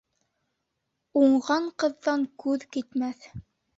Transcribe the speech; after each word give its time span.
Уңған 1.21 1.69
ҡыҙҙан 1.83 2.25
күҙ 2.45 2.67
китмәҫ. 2.77 3.29